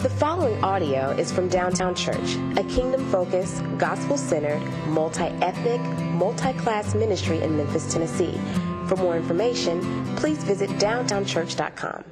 [0.00, 5.78] The following audio is from Downtown Church, a kingdom focused, gospel centered, multi ethnic,
[6.12, 8.40] multi class ministry in Memphis, Tennessee.
[8.88, 9.82] For more information,
[10.16, 12.04] please visit downtownchurch.com.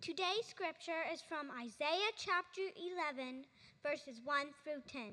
[0.00, 2.62] Today's scripture is from Isaiah chapter
[3.16, 3.44] 11,
[3.84, 5.12] verses 1 through 10.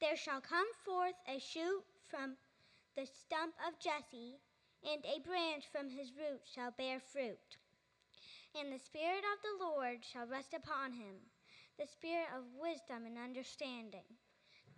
[0.00, 2.36] There shall come forth a shoot from
[2.96, 4.38] the stump of Jesse,
[4.88, 7.56] and a branch from his root shall bear fruit.
[8.56, 11.28] And the Spirit of the Lord shall rest upon him
[11.76, 14.08] the Spirit of wisdom and understanding,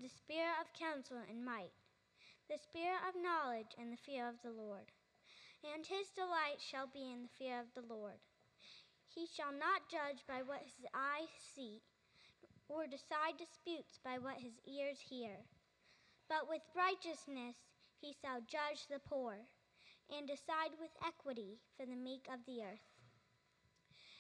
[0.02, 1.70] the Spirit of counsel and might,
[2.51, 4.91] the Spirit of knowledge and the fear of the Lord.
[5.62, 8.18] And his delight shall be in the fear of the Lord.
[9.06, 11.79] He shall not judge by what his eyes see,
[12.66, 15.46] or decide disputes by what his ears hear.
[16.26, 17.54] But with righteousness
[17.95, 19.46] he shall judge the poor,
[20.10, 22.88] and decide with equity for the meek of the earth.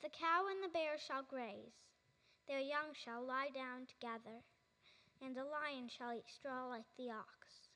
[0.00, 1.74] The cow and the bear shall graze,
[2.46, 4.44] their young shall lie down together,
[5.20, 7.68] and the lion shall eat straw like the ox.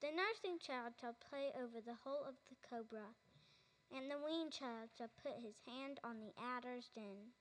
[0.00, 3.16] The nursing child shall play over the hole of the cobra,
[3.90, 7.32] and the weaned child shall put his hand on the adder's den.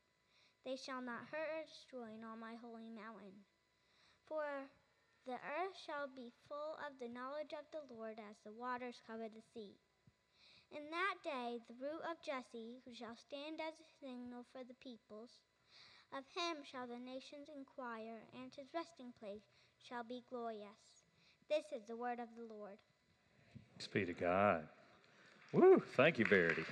[0.64, 3.44] They shall not hurt or destroy in all my holy mountain.
[4.26, 4.70] For
[5.26, 9.28] the earth shall be full of the knowledge of the Lord as the waters cover
[9.28, 9.76] the sea.
[10.74, 14.74] In that day, the root of Jesse, who shall stand as a signal for the
[14.82, 15.30] peoples,
[16.18, 19.46] of him shall the nations inquire, and his resting place
[19.88, 21.06] shall be glorious.
[21.48, 22.78] This is the word of the Lord.
[23.74, 24.68] Thanks be to God.
[25.52, 25.82] Woo!
[25.96, 26.66] Thank you, Verity.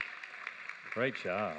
[0.93, 1.57] Great job.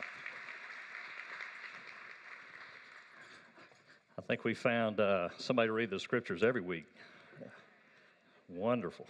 [4.18, 6.86] I think we found uh, somebody to read the scriptures every week.
[8.48, 9.06] Wonderful.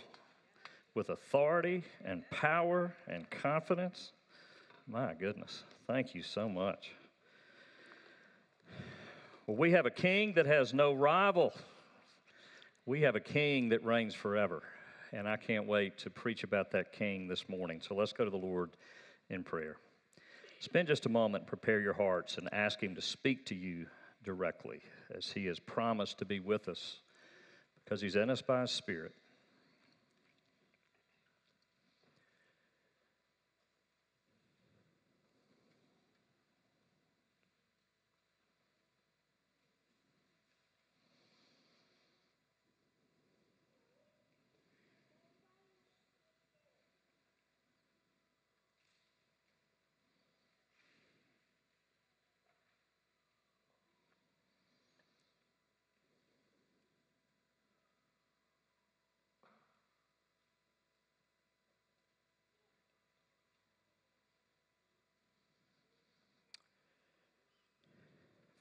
[0.95, 4.13] With authority and power and confidence.
[4.87, 5.65] My goodness.
[5.87, 6.93] Thank you so much.
[9.47, 11.53] Well, we have a king that has no rival.
[12.87, 14.63] We have a king that reigns forever.
[15.13, 17.81] And I can't wait to preach about that king this morning.
[17.81, 18.71] So let's go to the Lord
[19.31, 19.77] in prayer.
[20.61, 23.87] Spend just a moment, prepare your hearts, and ask Him to speak to you
[24.25, 24.81] directly
[25.13, 27.01] as He has promised to be with us
[27.85, 29.13] because He's in us by His Spirit.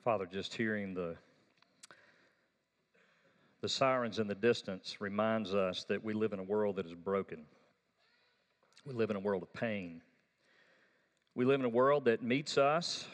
[0.04, 1.16] Father, just hearing the
[3.62, 6.96] the sirens in the distance reminds us that we live in a world that is
[6.96, 7.46] broken.
[8.84, 10.02] We live in a world of pain.
[11.36, 13.08] We live in a world that meets us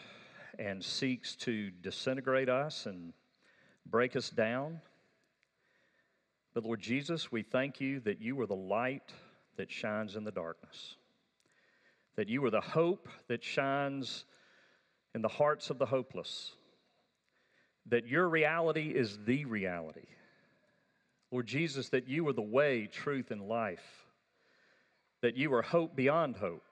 [0.57, 3.11] and seeks to disintegrate us and
[3.85, 4.79] break us down.
[6.53, 9.11] But Lord Jesus, we thank you that you are the light
[9.57, 10.95] that shines in the darkness,
[12.15, 14.23] that you are the hope that shines
[15.13, 16.53] in the hearts of the hopeless
[17.89, 20.07] that your reality is the reality.
[21.31, 24.05] Lord Jesus, that you are the way, truth, and life,
[25.21, 26.63] that you are hope beyond hope,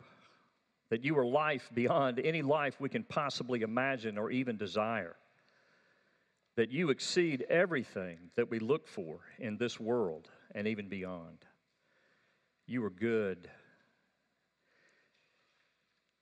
[0.90, 5.16] that you are life beyond any life we can possibly imagine or even desire,
[6.56, 11.38] that you exceed everything that we look for in this world and even beyond.
[12.66, 13.50] You are good.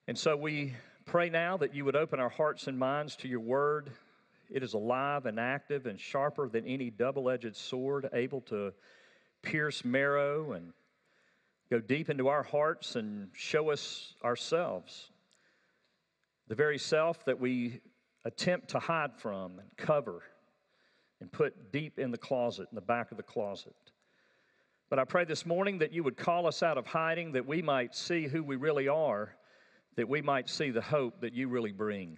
[0.07, 0.74] And so we
[1.06, 3.92] pray now that you would open our hearts and minds to your word
[4.50, 8.74] it is alive and active and sharper than any double edged sword, able to
[9.42, 10.74] pierce marrow and
[11.69, 15.10] go deep into our hearts and show us ourselves.
[16.48, 17.81] The very self that we
[18.25, 20.22] attempt to hide from and cover
[21.19, 23.74] and put deep in the closet, in the back of the closet.
[24.90, 27.62] But I pray this morning that you would call us out of hiding, that we
[27.62, 29.34] might see who we really are,
[29.95, 32.18] that we might see the hope that you really bring.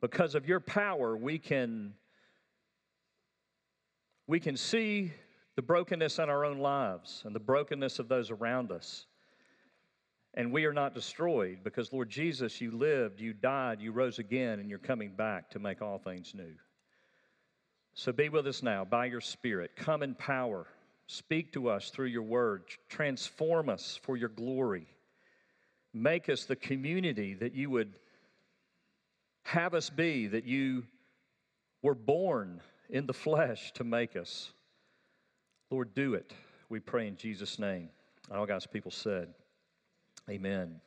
[0.00, 1.94] Because of your power, we can,
[4.26, 5.12] we can see
[5.56, 9.06] the brokenness in our own lives and the brokenness of those around us.
[10.34, 14.60] And we are not destroyed because, Lord Jesus, you lived, you died, you rose again,
[14.60, 16.54] and you're coming back to make all things new.
[17.94, 19.72] So be with us now by your Spirit.
[19.74, 20.66] Come in power.
[21.08, 22.62] Speak to us through your word.
[22.88, 24.86] Transform us for your glory.
[25.92, 27.94] Make us the community that you would
[29.48, 30.84] have us be, that you
[31.82, 32.60] were born
[32.90, 34.52] in the flesh to make us.
[35.70, 36.34] Lord, do it.
[36.68, 37.88] We pray in Jesus' name.
[38.30, 39.28] All God's people said,
[40.28, 40.82] Amen.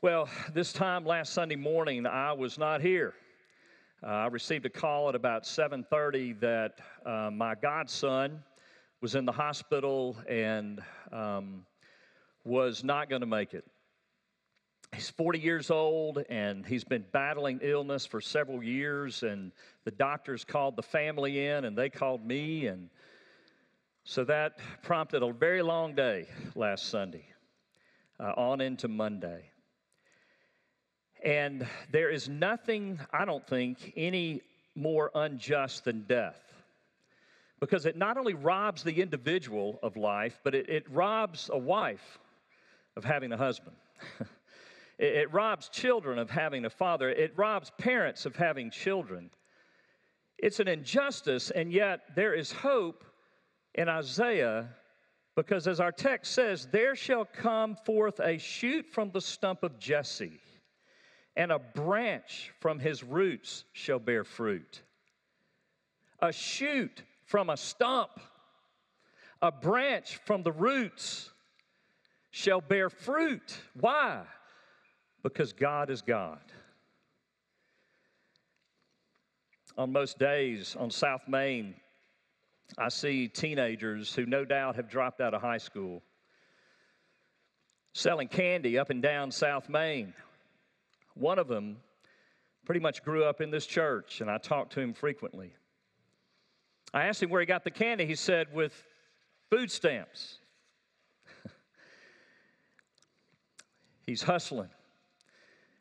[0.00, 3.12] Well, this time last Sunday morning, I was not here.
[4.02, 8.42] Uh, I received a call at about 7:30 that uh, my godson
[9.02, 10.80] was in the hospital and
[11.12, 11.66] um,
[12.44, 13.66] was not going to make it.
[14.94, 19.22] He's 40 years old and he's been battling illness for several years.
[19.22, 19.52] And
[19.84, 22.66] the doctors called the family in and they called me.
[22.66, 22.88] And
[24.04, 27.26] so that prompted a very long day last Sunday,
[28.18, 29.50] uh, on into Monday.
[31.22, 34.42] And there is nothing, I don't think, any
[34.74, 36.40] more unjust than death.
[37.60, 42.18] Because it not only robs the individual of life, but it, it robs a wife
[42.96, 43.76] of having a husband.
[44.98, 47.08] it, it robs children of having a father.
[47.08, 49.30] It robs parents of having children.
[50.38, 53.04] It's an injustice, and yet there is hope
[53.74, 54.68] in Isaiah
[55.36, 59.78] because, as our text says, there shall come forth a shoot from the stump of
[59.78, 60.40] Jesse
[61.38, 64.82] and a branch from his roots shall bear fruit.
[66.20, 68.10] A shoot from a stump,
[69.40, 71.30] a branch from the roots
[72.32, 73.56] shall bear fruit.
[73.74, 74.24] Why?
[75.22, 76.40] Because God is God.
[79.76, 81.74] On most days on South Main,
[82.76, 86.02] I see teenagers who no doubt have dropped out of high school
[87.94, 90.12] selling candy up and down South Main
[91.18, 91.78] one of them
[92.64, 95.52] pretty much grew up in this church, and I talked to him frequently.
[96.94, 98.06] I asked him where he got the candy.
[98.06, 98.84] He said, with
[99.50, 100.38] food stamps.
[104.06, 104.70] he's hustling,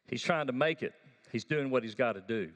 [0.08, 0.94] he's trying to make it,
[1.32, 2.50] he's doing what he's got to do.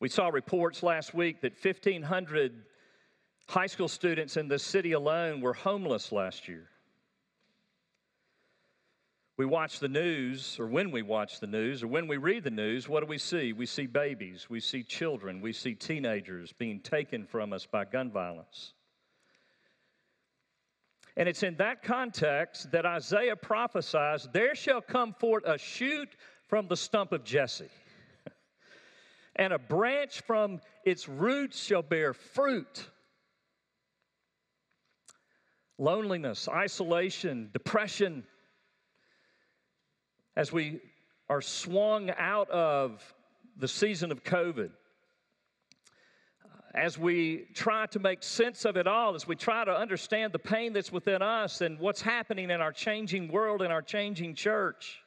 [0.00, 2.52] We saw reports last week that 1,500
[3.46, 6.70] high school students in the city alone were homeless last year
[9.40, 12.50] we watch the news, or when we watch the news, or when we read the
[12.50, 13.54] news, what do we see?
[13.54, 18.10] We see babies, we see children, we see teenagers being taken from us by gun
[18.10, 18.74] violence.
[21.20, 26.08] And it's in that context that Isaiah prophesies there shall come forth a shoot
[26.48, 27.68] from the stump of Jesse,
[29.36, 32.88] and a branch from its roots shall bear fruit.
[35.76, 38.24] Loneliness, isolation, depression,
[40.34, 40.80] as we
[41.28, 43.14] are swung out of
[43.58, 44.70] the season of COVID,
[46.74, 50.38] as we try to make sense of it all, as we try to understand the
[50.38, 55.02] pain that's within us and what's happening in our changing world and our changing church.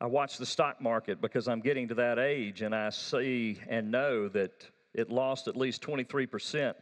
[0.00, 3.90] I watch the stock market because I'm getting to that age and I see and
[3.90, 6.74] know that it lost at least 23%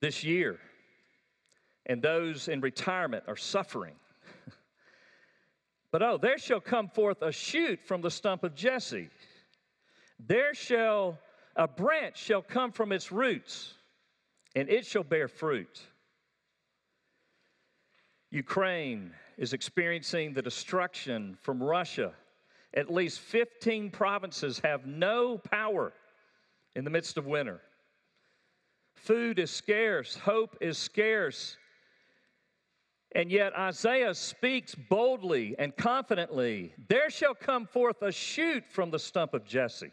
[0.00, 0.58] this year
[1.86, 3.94] and those in retirement are suffering.
[5.90, 9.08] But oh, there shall come forth a shoot from the stump of Jesse.
[10.18, 11.18] There shall
[11.56, 13.74] a branch shall come from its roots,
[14.54, 15.80] and it shall bear fruit.
[18.30, 22.12] Ukraine is experiencing the destruction from Russia.
[22.74, 25.92] At least 15 provinces have no power
[26.76, 27.60] in the midst of winter.
[28.94, 31.56] Food is scarce, hope is scarce,
[33.12, 38.98] and yet Isaiah speaks boldly and confidently There shall come forth a shoot from the
[38.98, 39.92] stump of Jesse,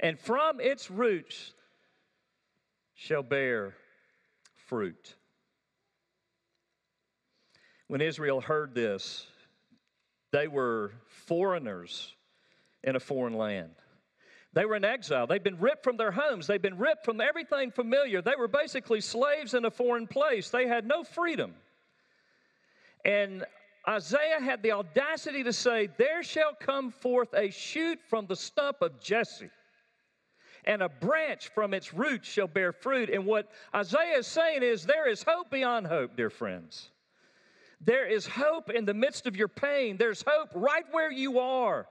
[0.00, 1.52] and from its roots
[2.94, 3.74] shall bear
[4.54, 5.16] fruit.
[7.88, 9.26] When Israel heard this,
[10.32, 12.14] they were foreigners
[12.82, 13.74] in a foreign land.
[14.52, 15.26] They were in exile.
[15.26, 16.46] They'd been ripped from their homes.
[16.46, 18.22] They'd been ripped from everything familiar.
[18.22, 20.50] They were basically slaves in a foreign place.
[20.50, 21.54] They had no freedom.
[23.06, 23.44] And
[23.88, 28.78] Isaiah had the audacity to say, There shall come forth a shoot from the stump
[28.82, 29.48] of Jesse,
[30.64, 33.08] and a branch from its roots shall bear fruit.
[33.08, 36.90] And what Isaiah is saying is, There is hope beyond hope, dear friends.
[37.80, 39.98] There is hope in the midst of your pain.
[39.98, 41.86] There's hope right where you are.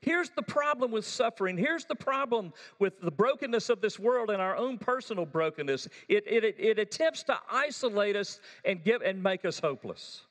[0.00, 1.56] Here's the problem with suffering.
[1.56, 5.88] Here's the problem with the brokenness of this world and our own personal brokenness.
[6.08, 10.25] It, it, it, attempts to isolate us and, give, and make us hopeless.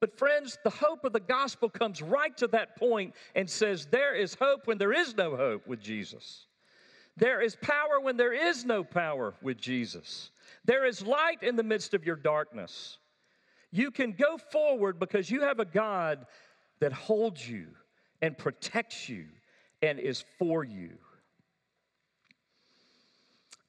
[0.00, 4.14] But, friends, the hope of the gospel comes right to that point and says, There
[4.14, 6.46] is hope when there is no hope with Jesus.
[7.16, 10.30] There is power when there is no power with Jesus.
[10.64, 12.98] There is light in the midst of your darkness.
[13.70, 16.26] You can go forward because you have a God
[16.80, 17.66] that holds you
[18.20, 19.26] and protects you
[19.82, 20.90] and is for you.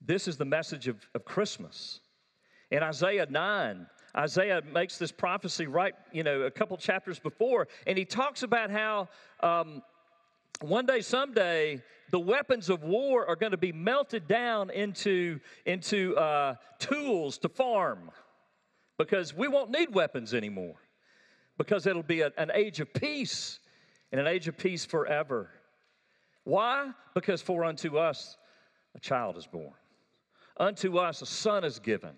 [0.02, 2.00] This is the message of, of Christmas.
[2.72, 7.98] In Isaiah 9, Isaiah makes this prophecy right, you know, a couple chapters before, and
[7.98, 9.10] he talks about how
[9.42, 9.82] um,
[10.62, 11.82] one day, someday,
[12.12, 17.50] the weapons of war are going to be melted down into, into uh, tools to
[17.50, 18.10] farm
[18.98, 20.76] because we won't need weapons anymore
[21.58, 23.60] because it'll be a, an age of peace
[24.12, 25.50] and an age of peace forever.
[26.44, 26.92] Why?
[27.14, 28.38] Because for unto us
[28.96, 29.74] a child is born,
[30.58, 32.16] unto us a son is given,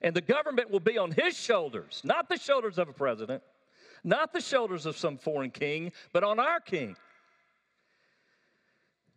[0.00, 3.42] and the government will be on his shoulders, not the shoulders of a president,
[4.02, 6.96] not the shoulders of some foreign king, but on our king.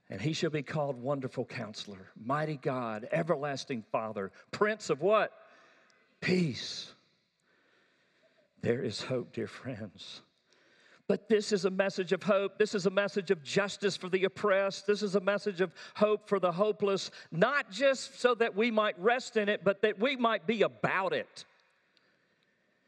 [0.09, 5.31] And he shall be called Wonderful Counselor, Mighty God, Everlasting Father, Prince of what?
[6.21, 6.93] Peace.
[8.61, 10.21] There is hope, dear friends.
[11.13, 12.57] But this is a message of hope.
[12.57, 14.87] This is a message of justice for the oppressed.
[14.87, 18.99] This is a message of hope for the hopeless, not just so that we might
[18.99, 21.45] rest in it, but that we might be about it.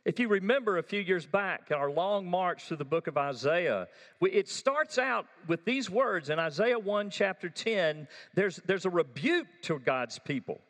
[0.06, 3.88] If you remember a few years back, our long march through the book of Isaiah,
[4.20, 8.08] it starts out with these words in Isaiah 1, chapter 10.
[8.34, 10.62] There's, there's a rebuke to God's people.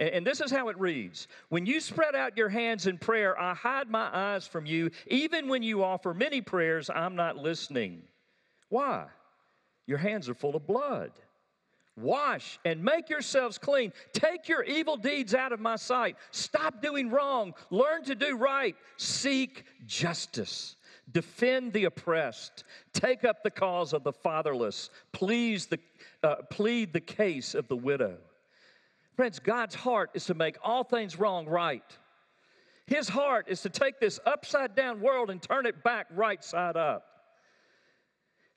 [0.00, 3.38] And, and this is how it reads When you spread out your hands in prayer,
[3.38, 4.90] I hide my eyes from you.
[5.06, 8.02] Even when you offer many prayers, I'm not listening.
[8.70, 9.04] Why?
[9.86, 11.12] Your hands are full of blood.
[11.96, 13.92] Wash and make yourselves clean.
[14.12, 16.16] Take your evil deeds out of my sight.
[16.30, 17.52] Stop doing wrong.
[17.70, 18.74] Learn to do right.
[18.96, 20.76] Seek justice.
[21.12, 22.64] Defend the oppressed.
[22.92, 24.90] Take up the cause of the fatherless.
[25.12, 25.80] Please the,
[26.22, 28.16] uh, plead the case of the widow.
[29.20, 31.84] Friends, God's heart is to make all things wrong right.
[32.86, 36.78] His heart is to take this upside down world and turn it back right side
[36.78, 37.04] up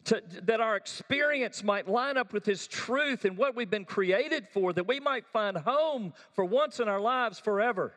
[0.05, 4.47] to, that our experience might line up with His truth and what we've been created
[4.53, 7.91] for, that we might find home for once in our lives forever.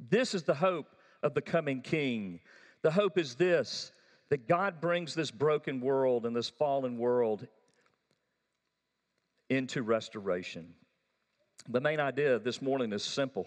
[0.00, 2.40] This is the hope of the coming King.
[2.82, 3.92] The hope is this
[4.30, 7.46] that God brings this broken world and this fallen world
[9.48, 10.74] into restoration.
[11.68, 13.46] The main idea this morning is simple.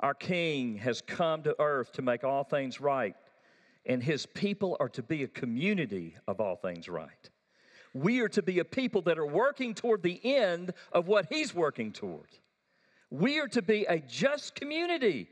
[0.00, 3.14] Our King has come to earth to make all things right
[3.88, 7.30] and his people are to be a community of all things right.
[7.94, 11.54] We are to be a people that are working toward the end of what he's
[11.54, 12.28] working toward.
[13.10, 15.28] We are to be a just community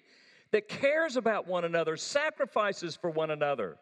[0.53, 3.77] that cares about one another, sacrifices for one another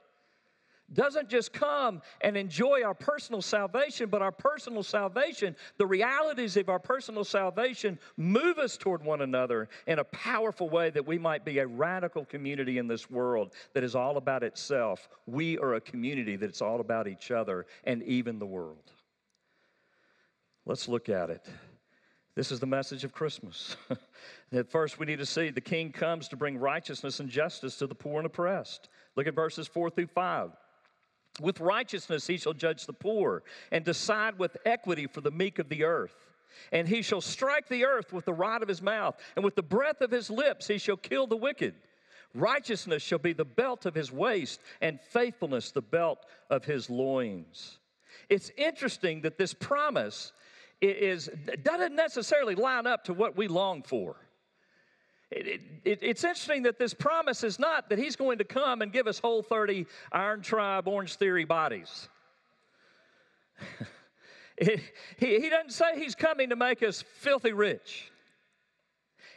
[0.93, 6.69] doesn't just come and enjoy our personal salvation, but our personal salvation, the realities of
[6.69, 11.45] our personal salvation, move us toward one another in a powerful way that we might
[11.45, 15.09] be a radical community in this world that is all about itself.
[15.27, 18.93] We are a community that's all about each other and even the world.
[20.67, 21.47] Let's look at it.
[22.35, 23.77] This is the message of Christmas.
[24.53, 27.87] At first, we need to see the king comes to bring righteousness and justice to
[27.87, 28.89] the poor and oppressed.
[29.15, 30.51] Look at verses 4 through 5.
[31.41, 35.69] With righteousness he shall judge the poor, and decide with equity for the meek of
[35.69, 36.15] the earth.
[36.71, 39.63] And he shall strike the earth with the rod of his mouth, and with the
[39.63, 41.75] breath of his lips he shall kill the wicked.
[42.35, 47.79] Righteousness shall be the belt of his waist, and faithfulness the belt of his loins.
[48.29, 50.33] It's interesting that this promise
[50.81, 51.29] is,
[51.63, 54.17] doesn't necessarily line up to what we long for.
[55.31, 58.93] It, it, it's interesting that this promise is not that he's going to come and
[58.93, 62.09] give us whole 30 Iron Tribe, Orangetheory bodies.
[64.61, 64.81] he,
[65.19, 68.11] he doesn't say he's coming to make us filthy rich.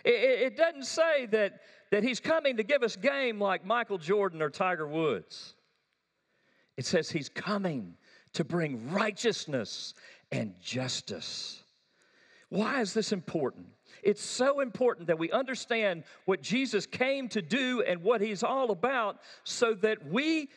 [0.03, 4.41] It, it doesn't say that, that he's coming to give us game like Michael Jordan
[4.41, 5.55] or Tiger Woods.
[6.75, 7.95] It says he's coming
[8.33, 9.95] to bring righteousness
[10.31, 11.63] and justice.
[12.49, 13.67] Why is this important?
[14.03, 18.71] It's so important that we understand what Jesus came to do and what he's all
[18.71, 20.49] about so that we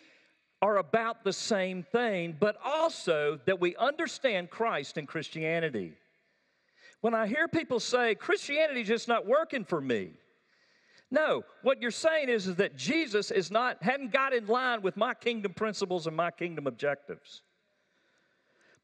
[0.63, 5.95] are about the same thing, but also that we understand Christ and Christianity.
[7.01, 10.11] When I hear people say, Christianity is just not working for me,
[11.11, 14.97] No, what you're saying is, is that Jesus is not hadn't got in line with
[14.97, 17.43] my kingdom principles and my kingdom objectives.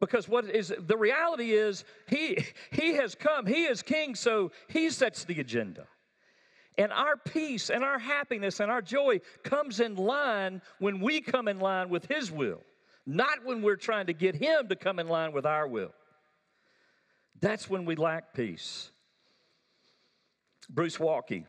[0.00, 4.90] Because what is the reality is he he has come, he is king, so he
[4.90, 5.86] sets the agenda.
[6.78, 11.48] And our peace and our happiness and our joy comes in line when we come
[11.48, 12.60] in line with his will,
[13.06, 15.92] not when we're trying to get him to come in line with our will.
[17.40, 18.90] That's when we lack peace.
[20.68, 21.46] Bruce Waltke,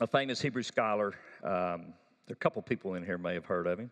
[0.00, 1.94] a famous Hebrew scholar, um,
[2.26, 3.90] there are a couple people in here may have heard of him.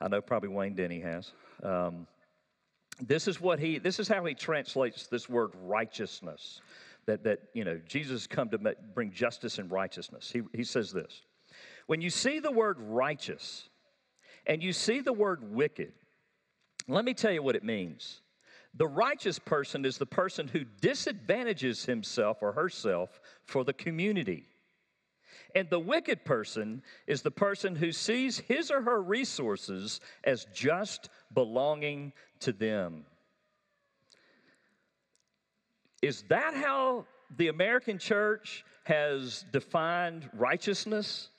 [0.00, 1.32] I know probably Wayne Denny has.
[1.62, 2.06] Um,
[3.00, 6.60] this is what he this is how he translates this word righteousness
[7.06, 8.58] that that you know jesus come to
[8.94, 10.30] bring justice and righteousness.
[10.32, 11.22] He, he says this
[11.86, 13.68] when you see the word righteous
[14.46, 15.92] and you see the word wicked
[16.88, 18.20] let me tell you what it means.
[18.74, 24.46] The righteous person is the person who disadvantages himself or herself for the community
[25.56, 31.08] and the wicked person is the person who sees his or her resources as just
[31.32, 33.06] belonging to them.
[36.02, 37.06] Is that how
[37.38, 41.30] the American church has defined righteousness?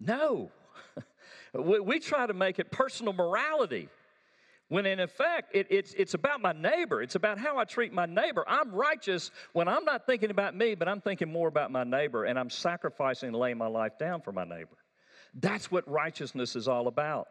[0.00, 0.50] No.
[1.54, 3.88] we, try to make it personal morality.
[4.68, 7.00] When in effect, it, it's, it's about my neighbor.
[7.00, 8.44] It's about how I treat my neighbor.
[8.46, 12.24] I'm righteous when I'm not thinking about me, but I'm thinking more about my neighbor,
[12.24, 14.76] and I'm sacrificing and laying my life down for my neighbor.
[15.34, 17.28] That's what righteousness is all about.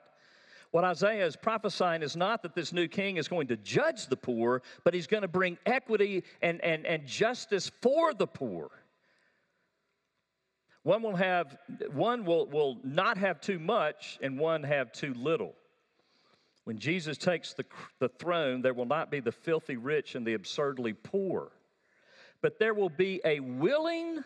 [0.72, 4.17] What Isaiah is prophesying is not that this new king is going to judge the
[4.17, 8.70] poor, but he's going to bring equity and, and, and justice for the poor.
[10.84, 11.58] One will have
[11.91, 15.53] one will, will not have too much and one have too little.
[16.68, 17.64] When Jesus takes the,
[18.00, 21.54] the throne, there will not be the filthy rich and the absurdly poor,
[22.42, 24.22] but there will be a willing,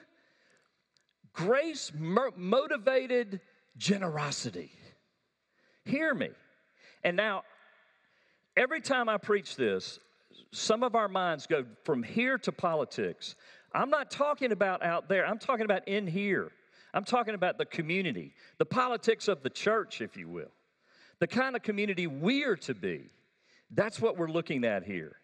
[1.34, 3.42] grace motivated
[3.78, 4.72] generosity.
[5.86, 6.30] Hear me.
[7.04, 7.44] And now,
[8.58, 10.00] every time I preach this,
[10.52, 13.36] some of our minds go from here to politics.
[13.72, 16.52] I'm not talking about out there, I'm talking about in here.
[16.92, 20.50] I'm talking about the community, the politics of the church, if you will
[21.22, 23.12] the kind of community we are to be.
[23.70, 25.16] That's what we're looking at here.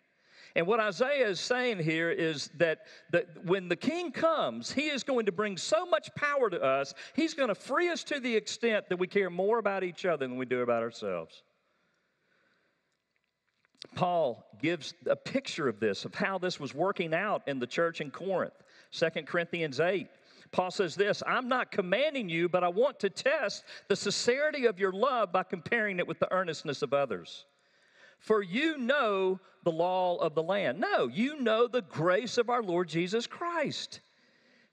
[0.55, 2.81] And what Isaiah is saying here is that,
[3.11, 6.93] that when the king comes, he is going to bring so much power to us,
[7.15, 10.25] he's going to free us to the extent that we care more about each other
[10.25, 11.43] than we do about ourselves.
[13.95, 18.01] Paul gives a picture of this, of how this was working out in the church
[18.01, 18.53] in Corinth.
[18.91, 20.07] 2 Corinthians 8
[20.51, 24.79] Paul says this I'm not commanding you, but I want to test the sincerity of
[24.79, 27.45] your love by comparing it with the earnestness of others.
[28.19, 30.79] For you know the law of the land.
[30.79, 34.01] No, you know the grace of our Lord Jesus Christ,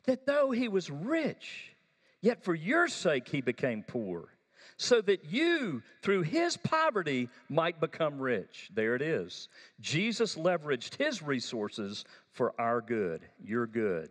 [0.05, 1.75] that though he was rich,
[2.21, 4.29] yet for your sake he became poor,
[4.77, 8.71] so that you, through his poverty, might become rich.
[8.73, 9.49] There it is.
[9.81, 14.11] Jesus leveraged his resources for our good, your good.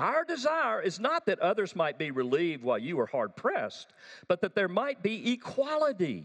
[0.00, 3.92] Our desire is not that others might be relieved while you are hard pressed,
[4.28, 6.24] but that there might be equality.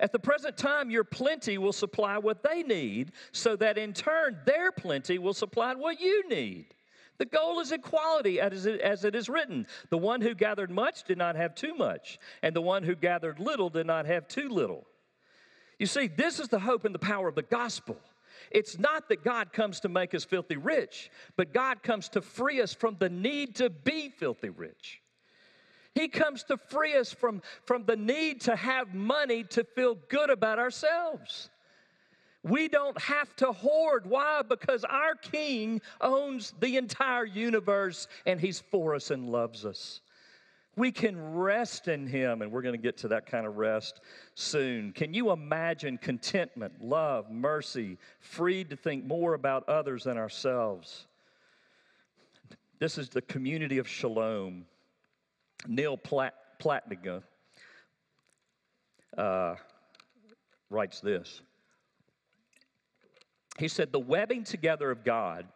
[0.00, 4.38] At the present time, your plenty will supply what they need, so that in turn,
[4.46, 6.74] their plenty will supply what you need.
[7.18, 9.66] The goal is equality, as it, as it is written.
[9.90, 13.38] The one who gathered much did not have too much, and the one who gathered
[13.38, 14.86] little did not have too little.
[15.78, 17.98] You see, this is the hope and the power of the gospel.
[18.50, 22.60] It's not that God comes to make us filthy rich, but God comes to free
[22.60, 25.00] us from the need to be filthy rich.
[25.94, 30.30] He comes to free us from, from the need to have money to feel good
[30.30, 31.50] about ourselves.
[32.42, 34.08] We don't have to hoard.
[34.08, 34.42] Why?
[34.48, 40.00] Because our King owns the entire universe and He's for us and loves us.
[40.76, 44.00] We can rest in Him, and we're going to get to that kind of rest
[44.34, 44.92] soon.
[44.92, 51.06] Can you imagine contentment, love, mercy, freed to think more about others than ourselves?
[52.78, 54.64] This is the community of shalom.
[55.66, 57.22] Neal Plat- Plantinga
[59.18, 59.54] uh,
[60.70, 61.42] writes this.
[63.58, 65.46] He said, The webbing together of God,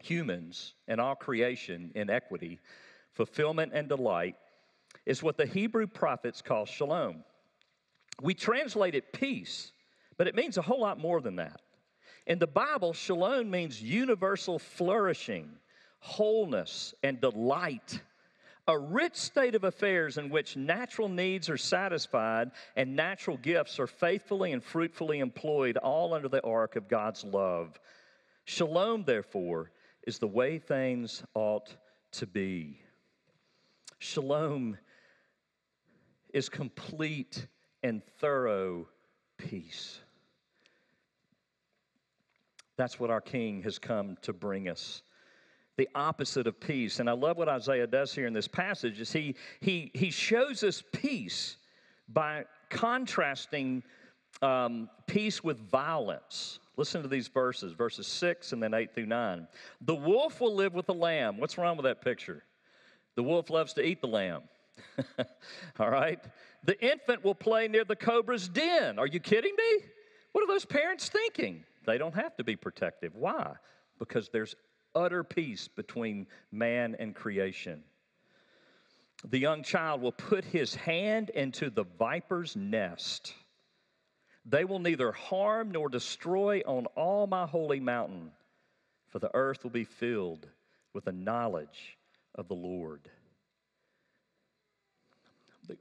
[0.00, 2.60] humans, and all creation in equity
[3.16, 4.36] fulfillment, and delight
[5.06, 7.24] is what the Hebrew prophets call shalom.
[8.22, 9.72] We translate it peace,
[10.16, 11.60] but it means a whole lot more than that.
[12.26, 15.50] In the Bible, shalom means universal flourishing,
[16.00, 18.00] wholeness, and delight.
[18.68, 23.86] A rich state of affairs in which natural needs are satisfied and natural gifts are
[23.86, 27.78] faithfully and fruitfully employed, all under the ark of God's love.
[28.44, 29.70] Shalom, therefore,
[30.06, 31.76] is the way things ought
[32.12, 32.80] to be.
[33.98, 34.76] Shalom
[36.32, 37.46] is complete
[37.82, 38.88] and thorough
[39.38, 40.00] peace.
[42.76, 45.02] That's what our King has come to bring us.
[45.76, 47.00] The opposite of peace.
[47.00, 50.62] And I love what Isaiah does here in this passage is he, he, he shows
[50.62, 51.56] us peace
[52.08, 53.82] by contrasting
[54.42, 56.58] um, peace with violence.
[56.76, 59.46] Listen to these verses, verses 6 and then 8 through 9.
[59.82, 61.38] The wolf will live with the lamb.
[61.38, 62.42] What's wrong with that picture?
[63.16, 64.42] The wolf loves to eat the lamb.
[65.80, 66.20] All right?
[66.64, 68.98] The infant will play near the cobra's den.
[68.98, 69.84] Are you kidding me?
[70.32, 71.64] What are those parents thinking?
[71.86, 73.14] They don't have to be protective.
[73.14, 73.54] Why?
[73.98, 74.54] Because there's
[74.94, 77.82] utter peace between man and creation.
[79.30, 83.32] The young child will put his hand into the viper's nest.
[84.44, 88.30] They will neither harm nor destroy on all my holy mountain,
[89.08, 90.46] for the earth will be filled
[90.92, 91.95] with the knowledge
[92.36, 93.00] of the Lord.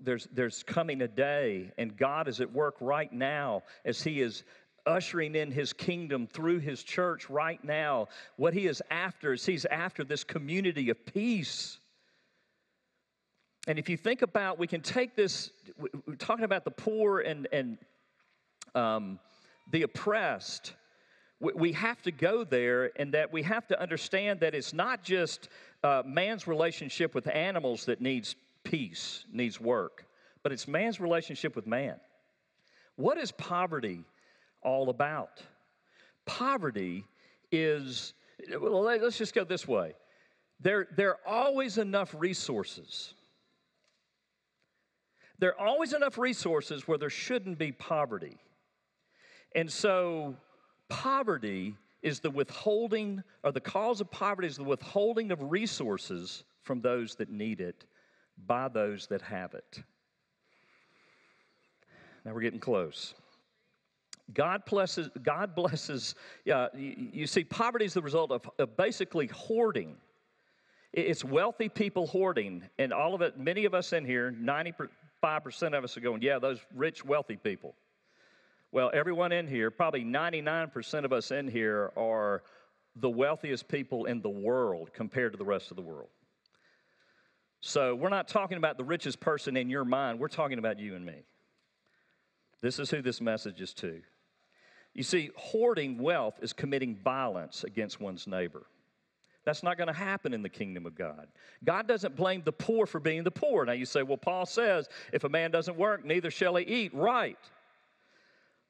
[0.02, 4.44] There's, there's coming a day, and God is at work right now as He is
[4.86, 8.08] ushering in His kingdom through His church right now.
[8.38, 11.78] What He is after is He's after this community of peace.
[13.68, 17.48] And if you think about, we can take this, we're talking about the poor and,
[17.52, 17.78] and
[18.74, 19.20] um,
[19.72, 20.74] the oppressed,
[21.54, 25.50] we have to go there and that we have to understand that it's not just
[25.84, 30.06] uh, man's relationship with animals that needs peace, needs work,
[30.44, 31.96] but it's man's relationship with man.
[32.96, 34.04] What is poverty
[34.62, 35.42] all about?
[36.26, 37.06] Poverty
[37.52, 38.14] is,
[38.60, 39.94] well, let's just go this way.
[40.62, 43.14] There, there are always enough resources.
[45.38, 48.38] There are always enough resources where there shouldn't be poverty.
[49.54, 50.36] And so,
[50.90, 56.82] poverty is the withholding, or the cause of poverty is the withholding of resources from
[56.82, 57.86] those that need it
[58.46, 59.84] by those that have it.
[62.24, 63.14] Now we're getting close.
[64.34, 69.28] God blesses, God blesses, yeah, you, you see, poverty is the result of, of basically
[69.28, 69.96] hoarding.
[70.94, 74.90] It's wealthy people hoarding, and all of it, many of us in here, 95%
[75.78, 77.76] of us are going, yeah, those rich, wealthy people.
[78.76, 82.44] Well, everyone in here, probably 99% of us in here are
[82.98, 86.10] the wealthiest people in the world compared to the rest of the world.
[87.62, 90.94] So we're not talking about the richest person in your mind, we're talking about you
[90.94, 91.24] and me.
[92.62, 94.02] This is who this message is to.
[94.94, 98.66] You see, hoarding wealth is committing violence against one's neighbor.
[99.46, 101.28] That's not going to happen in the kingdom of God.
[101.64, 103.64] God doesn't blame the poor for being the poor.
[103.64, 106.94] Now you say, well, Paul says, if a man doesn't work, neither shall he eat.
[106.94, 107.38] Right.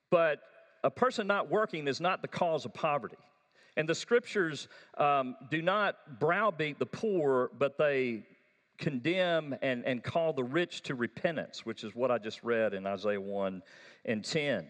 [0.10, 0.40] But
[0.84, 3.18] a person not working is not the cause of poverty.
[3.78, 8.26] And the scriptures um, do not browbeat the poor, but they
[8.78, 12.86] condemn and, and call the rich to repentance, which is what I just read in
[12.86, 13.62] Isaiah 1
[14.06, 14.68] and 10.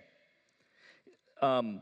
[1.41, 1.82] Um,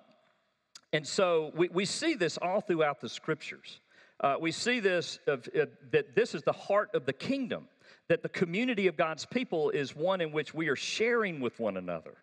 [0.92, 3.80] and so we, we see this all throughout the scriptures.
[4.20, 7.68] Uh, we see this of, uh, that this is the heart of the kingdom,
[8.08, 11.78] that the community of God's people is one in which we are sharing with one
[11.78, 12.16] another.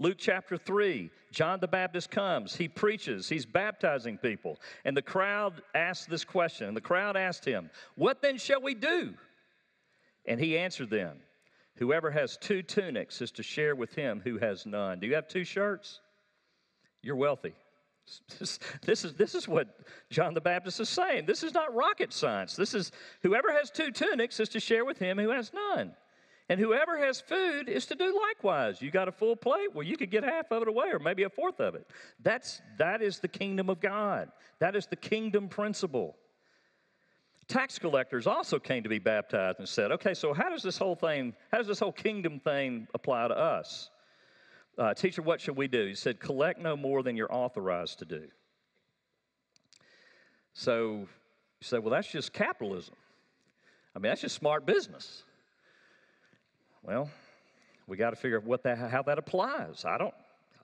[0.00, 4.58] Luke chapter 3, John the Baptist comes, he preaches, he's baptizing people.
[4.84, 8.74] And the crowd asked this question, and the crowd asked him, What then shall we
[8.74, 9.14] do?
[10.26, 11.18] And he answered them,
[11.78, 15.00] Whoever has two tunics is to share with him who has none.
[15.00, 16.00] Do you have two shirts?
[17.02, 17.54] You're wealthy.
[18.82, 21.26] This is, this is what John the Baptist is saying.
[21.26, 22.56] This is not rocket science.
[22.56, 22.90] This is
[23.22, 25.92] whoever has two tunics is to share with him who has none.
[26.48, 28.80] And whoever has food is to do likewise.
[28.80, 29.74] You got a full plate?
[29.74, 31.86] Well, you could get half of it away or maybe a fourth of it.
[32.22, 34.30] That's, that is the kingdom of God.
[34.58, 36.16] That is the kingdom principle.
[37.48, 40.94] Tax collectors also came to be baptized and said, okay, so how does this whole
[40.94, 43.90] thing, how does this whole kingdom thing apply to us?
[44.78, 45.86] Uh, Teacher, what should we do?
[45.86, 48.28] He said, collect no more than you're authorized to do.
[50.54, 51.06] So
[51.60, 52.94] you say, well, that's just capitalism.
[53.94, 55.24] I mean, that's just smart business.
[56.88, 57.10] Well,
[57.86, 59.84] we got to figure out what that, how that applies.
[59.84, 60.14] I don't,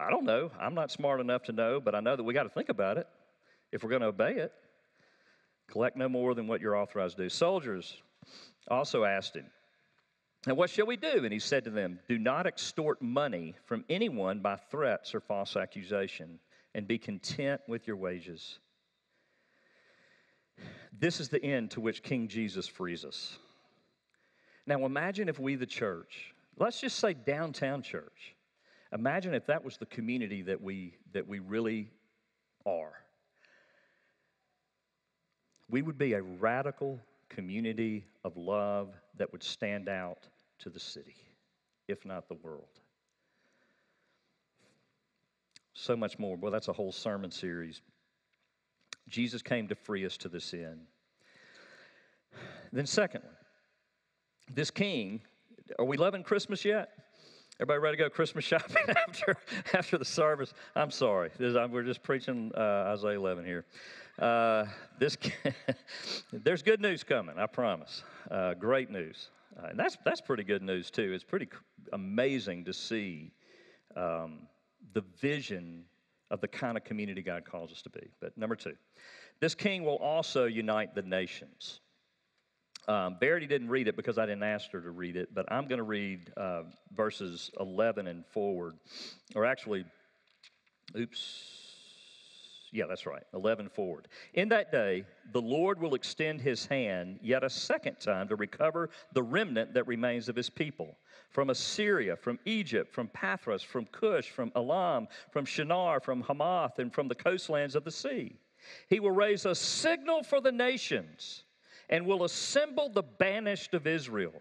[0.01, 0.51] I don't know.
[0.59, 2.97] I'm not smart enough to know, but I know that we got to think about
[2.97, 3.07] it
[3.73, 4.51] if we're going to obey it.
[5.69, 7.29] Collect no more than what you're authorized to do.
[7.29, 8.01] Soldiers
[8.69, 9.45] also asked him,
[10.47, 11.25] And what shall we do?
[11.25, 15.57] And he said to them, Do not extort money from anyone by threats or false
[15.57, 16.39] accusation,
[16.75, 18.61] and be content with your wages.
[20.99, 23.37] This is the end to which King Jesus frees us.
[24.67, 28.35] Now imagine if we, the church, let's just say downtown church,
[28.93, 31.91] imagine if that was the community that we, that we really
[32.65, 32.93] are.
[35.69, 40.29] We would be a radical community of love that would stand out
[40.61, 41.17] to the city,
[41.89, 42.81] if not the world.
[45.75, 46.37] So much more.
[46.37, 47.83] Well, that's a whole sermon series.
[49.09, 50.87] Jesus came to free us to this end.
[52.73, 53.29] Then, secondly,
[54.53, 55.21] this king,
[55.79, 56.91] are we loving Christmas yet?
[57.61, 59.37] Everybody ready to go Christmas shopping after,
[59.73, 60.53] after the service?
[60.75, 61.31] I'm sorry.
[61.39, 63.65] We're just preaching uh, Isaiah 11 here.
[64.19, 64.67] Uh,
[64.99, 65.17] this,
[66.33, 68.03] there's good news coming, I promise.
[68.31, 69.31] Uh, great news.
[69.57, 71.13] Uh, and that's, that's pretty good news, too.
[71.13, 71.49] It's pretty
[71.93, 73.31] amazing to see
[73.97, 74.49] um,
[74.93, 75.85] the vision
[76.31, 78.11] of the kind of community God calls us to be.
[78.21, 78.75] But number two,
[79.41, 81.81] this king will also unite the nations.
[82.87, 85.67] Um, Verity didn't read it because I didn't ask her to read it, but I'm
[85.67, 88.75] going to read uh, verses 11 and forward.
[89.35, 89.85] Or actually,
[90.97, 91.61] oops.
[92.73, 93.23] Yeah, that's right.
[93.33, 94.09] 11 forward.
[94.35, 98.91] In that day, the Lord will extend his hand yet a second time to recover
[99.13, 100.99] the remnant that remains of his people.
[101.31, 106.93] From Assyria, from Egypt, from Pathros, from Cush, from Elam, from Shinar, from Hamath, and
[106.93, 108.37] from the coastlands of the sea.
[108.89, 111.44] He will raise a signal for the nations
[111.89, 114.35] and will assemble the banished of Israel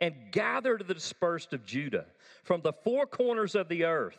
[0.00, 2.06] and gather the dispersed of Judah
[2.42, 4.18] from the four corners of the earth.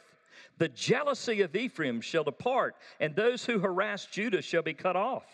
[0.57, 5.25] The jealousy of Ephraim shall depart, and those who harass Judah shall be cut off.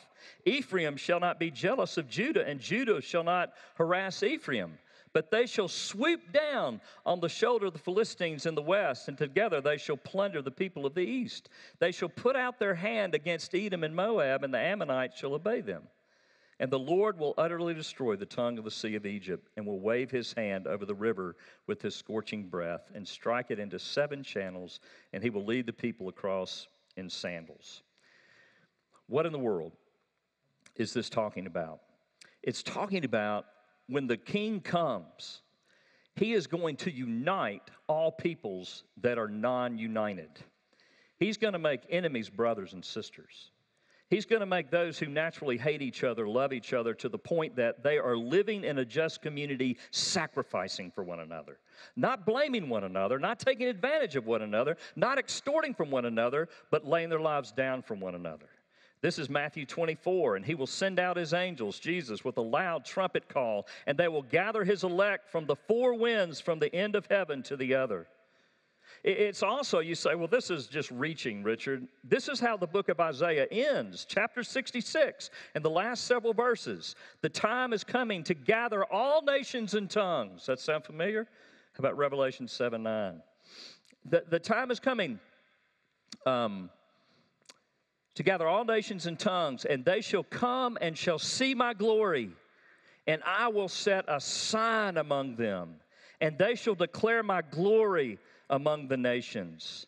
[0.45, 4.78] Ephraim shall not be jealous of Judah, and Judah shall not harass Ephraim.
[5.13, 9.17] But they shall sweep down on the shoulder of the Philistines in the west, and
[9.17, 11.50] together they shall plunder the people of the east.
[11.80, 15.62] They shall put out their hand against Edom and Moab, and the Ammonites shall obey
[15.62, 15.88] them.
[16.60, 19.80] And the Lord will utterly destroy the tongue of the sea of Egypt, and will
[19.80, 21.36] wave his hand over the river
[21.67, 24.80] with his scorching breath, and strike it into seven channels,
[25.13, 27.84] and he will lead the people across in sandals.
[29.06, 29.74] What in the world
[30.76, 31.80] is this talking about?
[32.41, 33.46] It's talking about
[33.88, 35.41] when the king comes,
[36.15, 40.30] he is going to unite all peoples that are non united.
[41.20, 43.52] He's going to make enemies brothers and sisters.
[44.10, 47.17] He's going to make those who naturally hate each other love each other to the
[47.17, 51.60] point that they are living in a just community, sacrificing for one another,
[51.96, 56.48] not blaming one another, not taking advantage of one another, not extorting from one another,
[56.72, 58.48] but laying their lives down from one another.
[59.02, 62.84] This is Matthew 24, and he will send out his angels, Jesus, with a loud
[62.86, 66.96] trumpet call, and they will gather his elect from the four winds from the end
[66.96, 68.08] of heaven to the other.
[69.03, 71.88] It's also, you say, well, this is just reaching, Richard.
[72.03, 76.95] This is how the book of Isaiah ends, chapter 66, and the last several verses.
[77.21, 80.45] The time is coming to gather all nations and tongues.
[80.47, 81.27] That sound familiar?
[81.73, 83.21] How about Revelation 7 9?
[84.10, 85.19] The, the time is coming
[86.25, 86.69] um,
[88.15, 92.31] to gather all nations and tongues, and they shall come and shall see my glory,
[93.05, 95.75] and I will set a sign among them,
[96.19, 98.17] and they shall declare my glory
[98.49, 99.86] among the nations.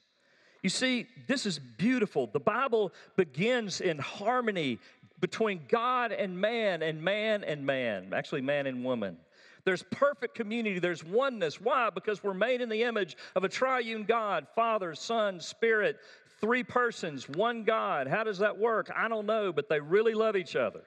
[0.62, 2.28] You see, this is beautiful.
[2.28, 4.80] The Bible begins in harmony
[5.20, 9.18] between God and man, and man and man, actually, man and woman.
[9.66, 11.62] There's perfect community, there's oneness.
[11.62, 11.90] Why?
[11.90, 15.98] Because we're made in the image of a triune God Father, Son, Spirit,
[16.42, 18.08] three persons, one God.
[18.08, 18.90] How does that work?
[18.96, 20.82] I don't know, but they really love each other,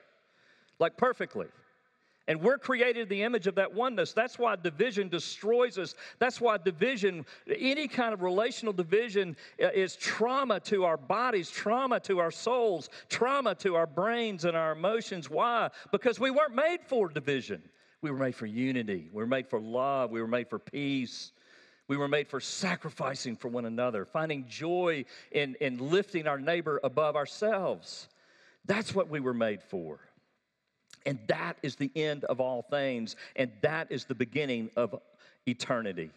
[0.79, 1.47] like perfectly.
[2.29, 4.13] And we're created in the image of that oneness.
[4.13, 5.95] That's why division destroys us.
[6.21, 11.99] That's why division, any kind of relational division, uh, is trauma to our bodies, trauma
[12.01, 15.29] to our souls, trauma to our brains and our emotions.
[15.29, 15.71] Why?
[15.91, 17.61] Because we weren't made for division.
[18.03, 19.09] We were made for unity.
[19.13, 20.11] We were made for love.
[20.11, 21.33] We were made for peace.
[21.89, 26.81] We were made for sacrificing for one another, finding joy in, in lifting our neighbor
[26.85, 28.09] above ourselves.
[28.65, 29.99] That's what we were made for.
[31.07, 34.95] And that is the end of all things, and that is the beginning of
[35.47, 36.11] eternity.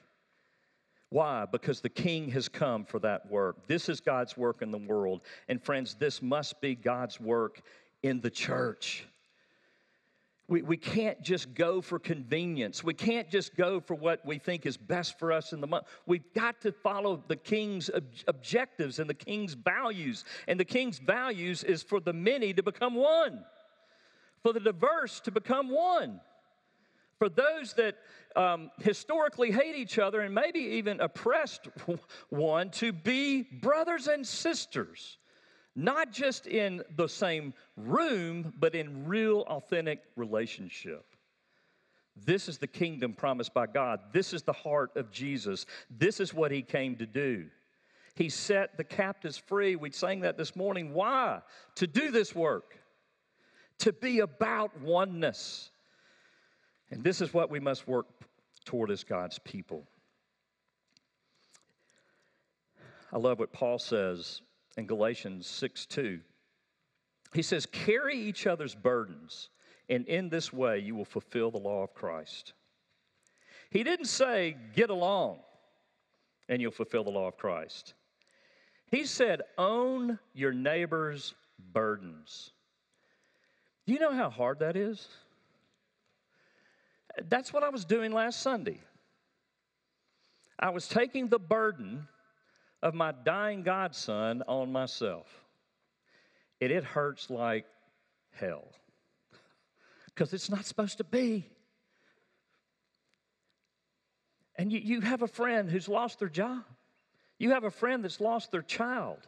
[1.10, 1.46] Why?
[1.46, 3.68] Because the King has come for that work.
[3.68, 5.22] This is God's work in the world.
[5.48, 7.62] And friends, this must be God's work
[8.04, 9.06] in the church.
[10.48, 12.84] We, we can't just go for convenience.
[12.84, 15.86] We can't just go for what we think is best for us in the month.
[16.06, 20.24] We've got to follow the king's ob- objectives and the king's values.
[20.48, 23.44] And the king's values is for the many to become one
[24.46, 26.22] for the diverse to become one.
[27.18, 27.96] For those that
[28.36, 31.68] um, historically hate each other and maybe even oppressed
[32.30, 35.18] one to be brothers and sisters,
[35.76, 41.04] not just in the same room, but in real, authentic relationship.
[42.16, 44.00] This is the kingdom promised by God.
[44.14, 45.66] This is the heart of Jesus.
[45.90, 47.48] This is what he came to do.
[48.14, 49.76] He set the captives free.
[49.76, 50.94] We sang that this morning.
[50.94, 51.42] Why?
[51.78, 52.76] To do this work
[53.80, 55.70] to be about oneness.
[56.92, 58.08] And this is what we must work
[58.66, 59.86] toward as God's people.
[63.12, 64.42] I love what Paul says
[64.78, 66.20] in Galatians 6 2.
[67.34, 69.50] He says, Carry each other's burdens,
[69.90, 72.54] and in this way you will fulfill the law of Christ.
[73.70, 75.40] He didn't say, Get along,
[76.50, 77.94] and you'll fulfill the law of Christ.
[78.88, 81.34] He said, Own your neighbor's
[81.74, 82.52] burdens.
[83.86, 85.08] Do you know how hard that is?
[87.30, 88.80] That's what I was doing last Sunday.
[90.60, 92.08] I was taking the burden
[92.82, 95.28] of my dying godson on myself.
[96.62, 97.66] And it hurts like
[98.32, 98.66] hell
[100.06, 101.46] because it's not supposed to be.
[104.58, 106.64] And you, you have a friend who's lost their job,
[107.38, 109.20] you have a friend that's lost their child.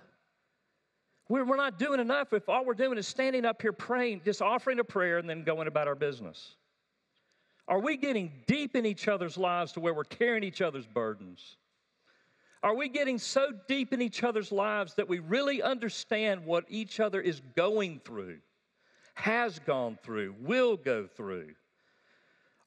[1.30, 4.42] We're, we're not doing enough if all we're doing is standing up here praying, just
[4.42, 6.56] offering a prayer and then going about our business.
[7.68, 11.58] Are we getting deep in each other's lives to where we're carrying each other's burdens?
[12.64, 17.00] Are we getting so deep in each other's lives that we really understand what each
[17.00, 18.40] other is going through,
[19.16, 21.50] has gone through, will go through?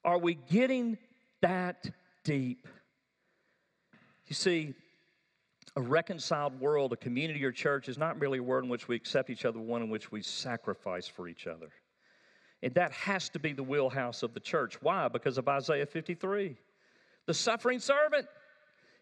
[0.05, 0.97] Are we getting
[1.41, 1.89] that
[2.23, 2.67] deep?
[4.27, 4.75] You see,
[5.75, 8.95] a reconciled world, a community or church is not merely a world in which we
[8.95, 11.69] accept each other, one in which we sacrifice for each other.
[12.61, 14.81] And that has to be the wheelhouse of the church.
[14.81, 15.07] Why?
[15.07, 16.57] Because of Isaiah 53.
[17.25, 18.27] The suffering servant.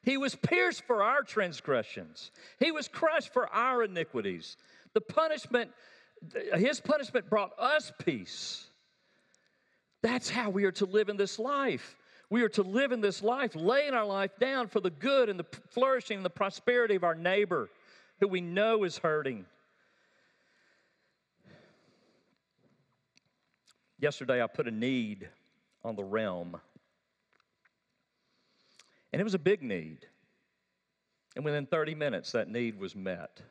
[0.01, 4.55] He was pierced for our transgressions, he was crushed for our iniquities.
[4.93, 5.71] The punishment,
[6.55, 8.69] his punishment brought us peace.
[10.01, 11.95] That's how we are to live in this life.
[12.29, 15.39] We are to live in this life, laying our life down for the good and
[15.39, 17.69] the flourishing and the prosperity of our neighbor
[18.19, 19.45] who we know is hurting.
[23.99, 25.27] Yesterday, I put a need
[25.83, 26.59] on the realm,
[29.11, 30.05] and it was a big need.
[31.35, 33.41] And within 30 minutes, that need was met.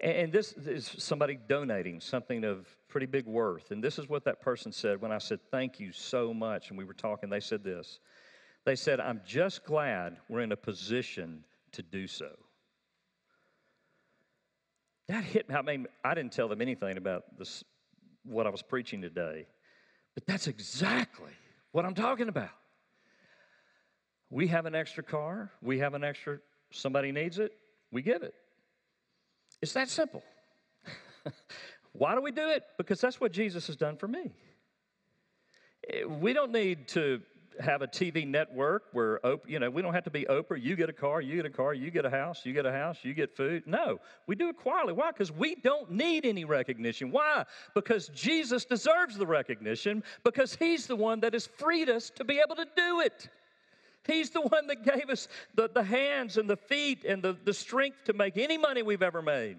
[0.00, 3.70] And this is somebody donating something of pretty big worth.
[3.70, 6.68] And this is what that person said when I said, Thank you so much.
[6.68, 8.00] And we were talking, they said this.
[8.66, 12.30] They said, I'm just glad we're in a position to do so.
[15.08, 15.54] That hit me.
[15.54, 17.62] I mean, I didn't tell them anything about this,
[18.24, 19.46] what I was preaching today,
[20.14, 21.30] but that's exactly
[21.70, 22.50] what I'm talking about.
[24.30, 26.38] We have an extra car, we have an extra,
[26.72, 27.52] somebody needs it,
[27.92, 28.34] we give it.
[29.62, 30.22] It's that simple.
[31.92, 32.64] Why do we do it?
[32.76, 34.30] Because that's what Jesus has done for me.
[35.88, 37.20] Eh, we don't need to
[37.60, 40.62] have a TV network where you know we don't have to be Oprah.
[40.62, 42.72] You get a car, you get a car, you get a house, you get a
[42.72, 43.62] house, you get food.
[43.66, 44.92] No, we do it quietly.
[44.92, 45.10] Why?
[45.10, 47.10] Because we don't need any recognition.
[47.10, 47.44] Why?
[47.74, 52.40] Because Jesus deserves the recognition because He's the one that has freed us to be
[52.44, 53.28] able to do it.
[54.06, 57.52] He's the one that gave us the, the hands and the feet and the, the
[57.52, 59.58] strength to make any money we've ever made.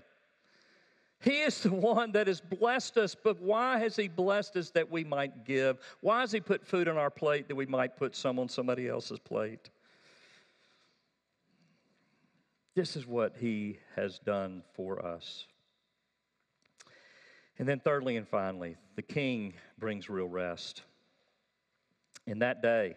[1.22, 4.92] He is the one that has blessed us, but why has He blessed us that
[4.92, 5.80] we might give?
[6.02, 8.88] Why has He put food on our plate that we might put some on somebody
[8.88, 9.70] else's plate?
[12.76, 15.48] This is what He has done for us.
[17.58, 20.84] And then, thirdly and finally, the King brings real rest.
[22.28, 22.94] In that day,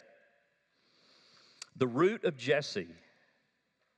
[1.81, 2.87] the root of Jesse,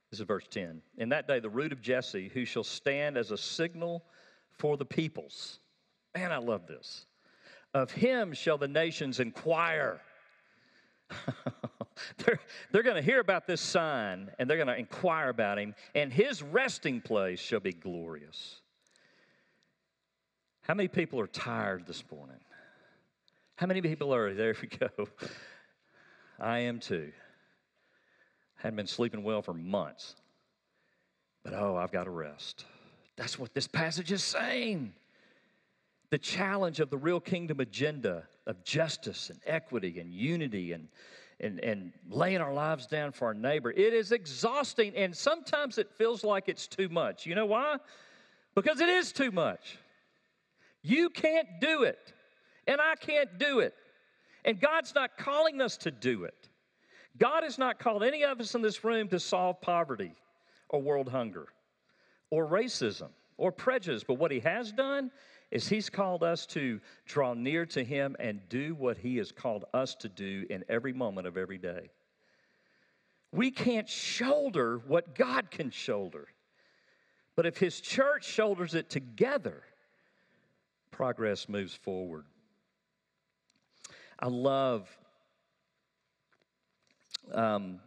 [0.09, 0.81] this is verse 10.
[0.97, 4.05] In that day, the root of Jesse, who shall stand as a signal
[4.57, 5.59] for the peoples.
[6.15, 7.05] Man, I love this.
[7.73, 9.99] Of him shall the nations inquire.
[12.25, 12.39] they're
[12.71, 16.13] they're going to hear about this sign and they're going to inquire about him, and
[16.13, 18.61] his resting place shall be glorious.
[20.61, 22.39] How many people are tired this morning?
[23.57, 25.07] How many people are, there we go.
[26.39, 27.11] I am too.
[28.63, 30.15] Hadn't been sleeping well for months.
[31.43, 32.63] But oh, I've got to rest.
[33.17, 34.93] That's what this passage is saying.
[36.11, 40.87] The challenge of the real kingdom agenda of justice and equity and unity and,
[41.41, 43.69] and, and laying our lives down for our neighbor.
[43.69, 47.25] It is exhausting and sometimes it feels like it's too much.
[47.25, 47.75] You know why?
[48.55, 49.77] Because it is too much.
[50.83, 52.13] You can't do it,
[52.67, 53.73] and I can't do it.
[54.45, 56.49] And God's not calling us to do it.
[57.17, 60.13] God has not called any of us in this room to solve poverty
[60.69, 61.47] or world hunger
[62.29, 65.11] or racism or prejudice, but what He has done
[65.51, 69.65] is He's called us to draw near to Him and do what He has called
[69.73, 71.91] us to do in every moment of every day.
[73.31, 76.27] We can't shoulder what God can shoulder.
[77.35, 79.63] But if His church shoulders it together,
[80.91, 82.25] progress moves forward.
[84.19, 84.87] I love
[87.31, 87.79] um,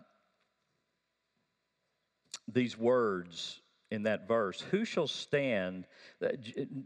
[2.49, 3.61] these words
[3.91, 5.87] in that verse who shall stand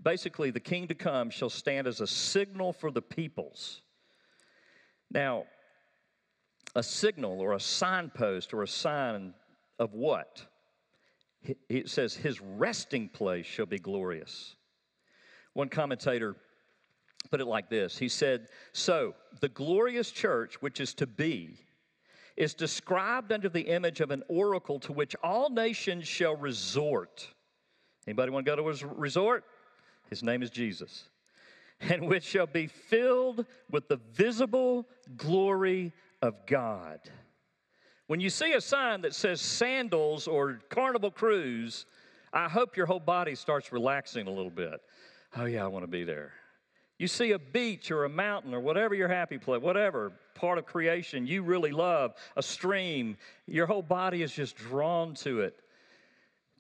[0.03, 3.83] basically the king to come shall stand as a signal for the peoples.
[5.11, 5.45] Now
[6.77, 9.35] a signal or a signpost or a sign
[9.79, 10.45] of what?
[11.69, 14.57] It says his resting place shall be glorious.
[15.55, 16.37] One commentator
[17.31, 17.97] put it like this.
[17.97, 21.59] He said so the glorious church which is to be
[22.41, 27.29] is described under the image of an oracle to which all nations shall resort.
[28.07, 29.45] Anybody want to go to a resort?
[30.09, 31.11] His name is Jesus.
[31.81, 34.89] And which shall be filled with the visible
[35.19, 37.01] glory of God.
[38.07, 41.85] When you see a sign that says sandals or carnival cruise,
[42.33, 44.81] I hope your whole body starts relaxing a little bit.
[45.37, 46.33] Oh, yeah, I want to be there.
[47.01, 50.67] You see a beach or a mountain or whatever your happy place, whatever part of
[50.67, 55.59] creation you really love, a stream, your whole body is just drawn to it.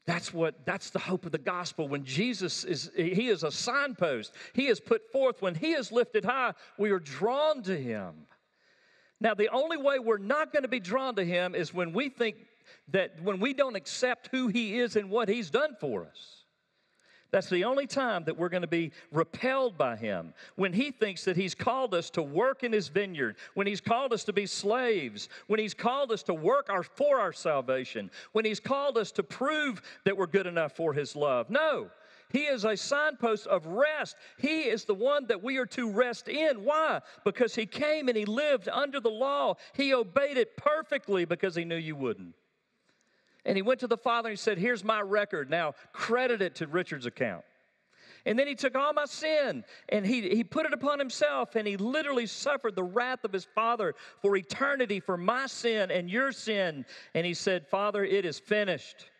[0.06, 1.88] That's what that's the hope of the gospel.
[1.88, 4.32] When Jesus is he is a signpost.
[4.54, 8.14] He is put forth when he is lifted high, we are drawn to him.
[9.20, 12.08] Now the only way we're not going to be drawn to him is when we
[12.08, 12.36] think
[12.88, 16.39] that when we don't accept who he is and what he's done for us.
[17.30, 20.34] That's the only time that we're going to be repelled by him.
[20.56, 24.12] When he thinks that he's called us to work in his vineyard, when he's called
[24.12, 28.44] us to be slaves, when he's called us to work our, for our salvation, when
[28.44, 31.50] he's called us to prove that we're good enough for his love.
[31.50, 31.90] No.
[32.32, 34.16] He is a signpost of rest.
[34.38, 36.62] He is the one that we are to rest in.
[36.62, 37.00] Why?
[37.24, 39.56] Because he came and he lived under the law.
[39.74, 42.34] He obeyed it perfectly because he knew you wouldn't.
[43.44, 45.50] And he went to the father and he said, Here's my record.
[45.50, 47.44] Now credit it to Richard's account.
[48.26, 51.66] And then he took all my sin and he, he put it upon himself and
[51.66, 56.32] he literally suffered the wrath of his father for eternity for my sin and your
[56.32, 56.84] sin.
[57.14, 59.10] And he said, Father, it is finished.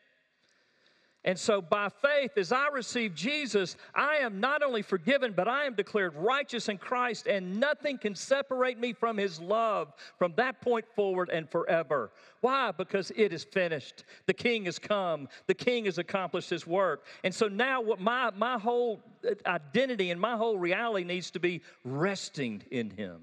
[1.23, 5.67] And so, by faith, as I receive Jesus, I am not only forgiven, but I
[5.67, 10.63] am declared righteous in Christ, and nothing can separate me from His love from that
[10.63, 12.11] point forward and forever.
[12.41, 12.73] Why?
[12.73, 14.05] Because it is finished.
[14.25, 17.05] The King has come, the King has accomplished His work.
[17.23, 19.03] And so now, what my, my whole
[19.45, 23.21] identity and my whole reality needs to be resting in Him,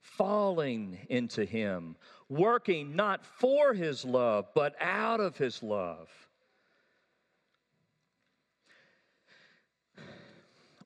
[0.00, 1.96] falling into Him,
[2.28, 6.08] working not for His love, but out of His love.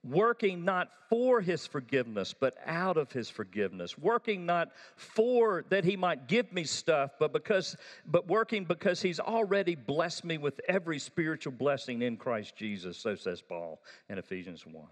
[0.04, 5.96] Working not for his forgiveness, but out of his forgiveness, working not for that he
[5.96, 7.76] might give me stuff, but because
[8.06, 13.14] but working because he's already blessed me with every spiritual blessing in Christ Jesus, so
[13.14, 14.84] says Paul in Ephesians 1.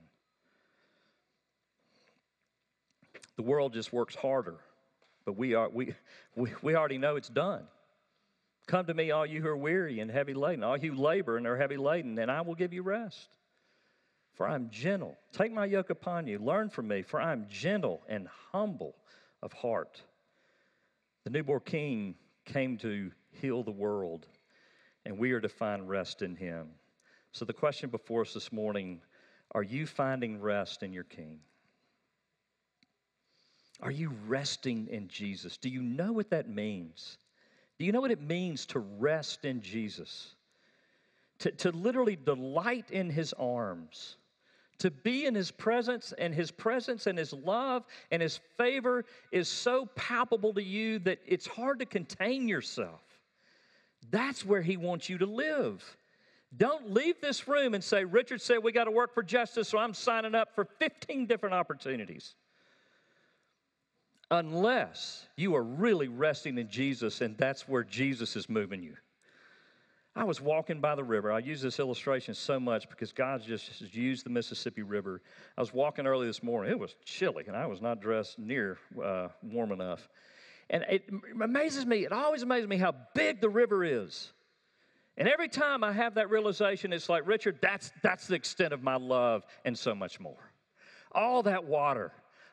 [3.37, 4.59] The world just works harder,
[5.25, 5.95] but we are we
[6.37, 7.65] we, we already know it's done.
[8.69, 11.47] Come to me, all you who are weary and heavy laden, all you labor and
[11.49, 13.29] are heavy laden, and I will give you rest
[14.35, 15.17] for I am gentle.
[15.33, 16.39] Take my yoke upon you.
[16.39, 18.97] Learn from me, for I am gentle and humble
[19.43, 20.03] of heart.
[21.25, 22.15] The newborn king
[22.45, 24.27] came to heal the world,
[25.05, 26.69] and we are to find rest in him.
[27.33, 29.01] So, the question before us this morning
[29.53, 31.41] are you finding rest in your king?
[33.83, 35.57] Are you resting in Jesus?
[35.57, 37.19] Do you know what that means?
[37.79, 40.35] Do you know what it means to rest in Jesus?
[41.41, 44.17] To, to literally delight in his arms
[44.81, 49.49] to be in his presence and his presence and his love and his favor is
[49.49, 53.03] so palpable to you that it's hard to contain yourself.
[54.11, 55.85] That's where he wants you to live.
[56.57, 59.79] Don't leave this room and say, Richard said we got to work for justice, so
[59.79, 62.35] I'm signing up for 15 different opportunities.
[64.31, 68.97] Unless you are really resting in Jesus and that's where Jesus is moving you.
[70.17, 71.31] I was walking by the river.
[71.31, 75.23] I use this illustration so much because God just used the Mississippi River.
[75.57, 76.73] I was walking early this morning.
[76.73, 80.09] It was chilly, and I was not dressed near uh, warm enough.
[80.69, 81.09] And it
[81.41, 84.33] amazes me, it always amazes me how big the river is.
[85.17, 88.83] And every time I have that realization, it's like, Richard, that's, that's the extent of
[88.83, 90.51] my love and so much more.
[91.13, 92.13] All that water,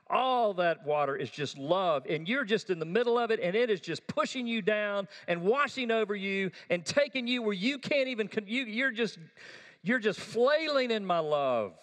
[0.09, 3.55] all that water is just love, and you're just in the middle of it, and
[3.55, 7.77] it is just pushing you down and washing over you and taking you where you
[7.77, 8.29] can't even.
[8.45, 9.17] You, you're just
[9.81, 11.73] you're just flailing in my love.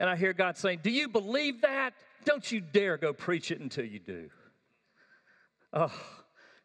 [0.00, 1.94] And I hear God saying, "Do you believe that?
[2.24, 4.30] Don't you dare go preach it until you do."
[5.72, 5.92] Oh,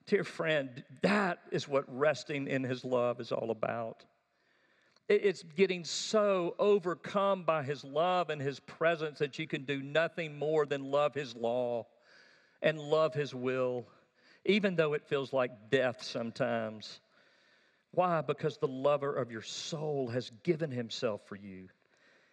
[0.08, 4.06] dear friend, that is what resting in His love is all about.
[5.10, 10.38] It's getting so overcome by His love and His presence that you can do nothing
[10.38, 11.88] more than love His law
[12.62, 13.86] and love His will,
[14.46, 17.02] even though it feels like death sometimes.
[17.92, 18.22] Why?
[18.22, 21.68] Because the lover of your soul has given Himself for you,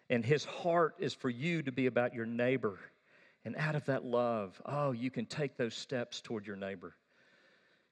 [0.09, 2.79] and His heart is for you to be about your neighbor.
[3.43, 6.95] And out of that love, oh, you can take those steps toward your neighbor.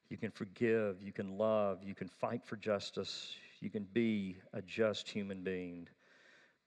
[0.10, 4.62] You can forgive, you can love, you can fight for justice, you can be a
[4.62, 5.88] just human being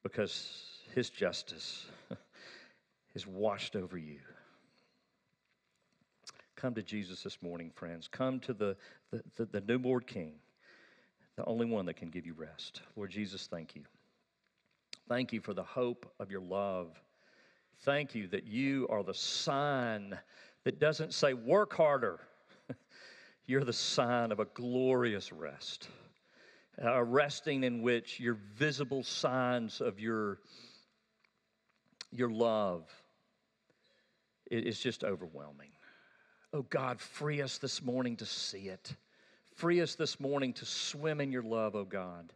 [0.03, 1.87] because His justice
[3.15, 4.19] is washed over you.
[6.57, 8.09] Come to Jesus this morning, friends.
[8.09, 8.77] Come to the,
[9.11, 10.35] the, the, the newborn King,
[11.37, 12.83] the only one that can give you rest.
[12.95, 13.83] Lord Jesus, thank you.
[15.09, 17.01] Thank you for the hope of your love.
[17.81, 20.17] Thank you that you are the sign
[20.65, 22.21] that doesn't say, work harder.
[23.47, 25.89] You're the sign of a glorious rest
[26.79, 30.39] a resting in which your visible signs of your,
[32.11, 32.89] your love
[34.51, 35.71] is just overwhelming.
[36.53, 38.95] Oh God, free us this morning to see it.
[39.55, 42.33] Free us this morning to swim in your love, oh God.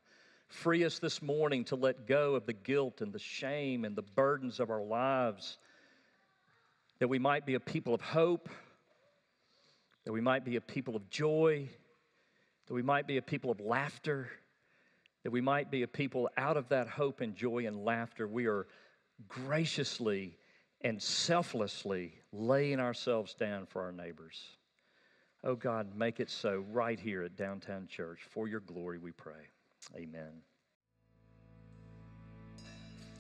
[0.48, 4.02] Free us this morning to let go of the guilt and the shame and the
[4.02, 5.58] burdens of our lives,
[6.98, 8.48] that we might be a people of hope,
[10.04, 11.68] that we might be a people of joy
[12.66, 14.28] that we might be a people of laughter,
[15.22, 18.26] that we might be a people out of that hope and joy and laughter.
[18.26, 18.66] We are
[19.28, 20.36] graciously
[20.82, 24.40] and selflessly laying ourselves down for our neighbors.
[25.44, 28.20] Oh God, make it so right here at Downtown Church.
[28.30, 29.50] For your glory, we pray.
[29.96, 30.42] Amen.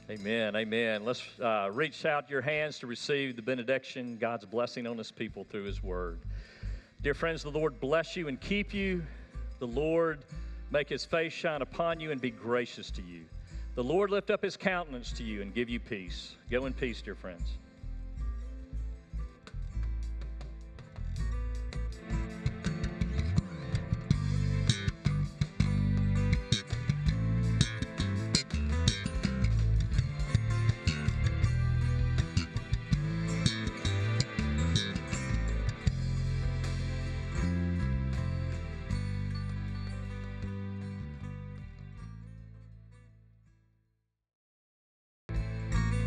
[0.08, 0.54] Amen.
[0.54, 1.04] Amen.
[1.04, 5.44] Let's uh, reach out your hands to receive the benediction, God's blessing on His people
[5.44, 6.20] through His word.
[7.02, 9.04] Dear friends, the Lord bless you and keep you.
[9.58, 10.18] The Lord
[10.70, 13.22] make his face shine upon you and be gracious to you.
[13.74, 16.36] The Lord lift up his countenance to you and give you peace.
[16.50, 17.58] Go in peace, dear friends.